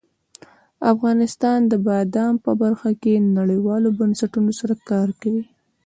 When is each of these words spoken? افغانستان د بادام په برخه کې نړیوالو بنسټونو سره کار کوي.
افغانستان 0.93 1.59
د 1.71 1.73
بادام 1.87 2.33
په 2.45 2.51
برخه 2.61 2.89
کې 3.01 3.13
نړیوالو 3.37 3.89
بنسټونو 3.99 4.51
سره 4.59 4.73
کار 4.89 5.07
کوي. 5.21 5.43